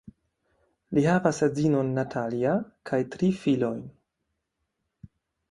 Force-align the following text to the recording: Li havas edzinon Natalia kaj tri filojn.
Li 0.97 1.03
havas 1.07 1.41
edzinon 1.47 1.91
Natalia 1.97 2.55
kaj 2.91 3.01
tri 3.17 3.31
filojn. 3.43 3.85